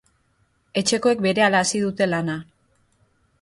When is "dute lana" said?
1.85-2.39